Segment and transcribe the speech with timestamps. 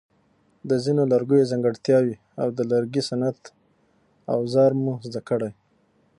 [0.69, 3.39] د ځینو لرګیو ځانګړتیاوې او د لرګي صنعت
[4.35, 5.51] اوزار مو زده کړي.